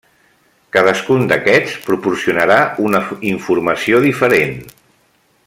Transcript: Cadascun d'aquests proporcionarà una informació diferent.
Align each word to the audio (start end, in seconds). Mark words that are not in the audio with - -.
Cadascun 0.75 1.27
d'aquests 1.31 1.75
proporcionarà 1.89 2.57
una 2.87 3.03
informació 3.35 4.01
diferent. 4.09 4.59